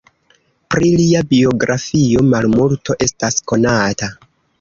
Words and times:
Pri 0.75 0.87
lia 1.01 1.19
biografio 1.33 2.23
malmulto 2.31 2.97
estas 3.07 3.39
konata. 3.53 4.11